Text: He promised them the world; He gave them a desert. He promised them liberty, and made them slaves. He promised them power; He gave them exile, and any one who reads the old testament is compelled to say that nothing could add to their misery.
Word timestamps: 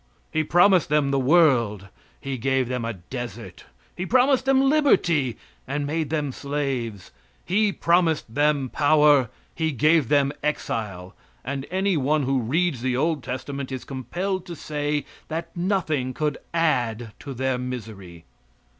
He 0.33 0.43
promised 0.43 0.89
them 0.89 1.11
the 1.11 1.19
world; 1.19 1.89
He 2.19 2.39
gave 2.39 2.67
them 2.67 2.83
a 2.83 2.93
desert. 2.93 3.65
He 3.95 4.03
promised 4.03 4.45
them 4.45 4.67
liberty, 4.67 5.37
and 5.67 5.85
made 5.85 6.09
them 6.09 6.31
slaves. 6.31 7.11
He 7.45 7.71
promised 7.71 8.33
them 8.33 8.69
power; 8.69 9.29
He 9.53 9.71
gave 9.71 10.07
them 10.09 10.33
exile, 10.41 11.13
and 11.45 11.67
any 11.69 11.97
one 11.97 12.23
who 12.23 12.39
reads 12.39 12.81
the 12.81 12.97
old 12.97 13.21
testament 13.23 13.71
is 13.71 13.83
compelled 13.83 14.43
to 14.47 14.55
say 14.55 15.05
that 15.27 15.55
nothing 15.55 16.15
could 16.15 16.39
add 16.51 17.13
to 17.19 17.35
their 17.35 17.59
misery. 17.59 18.25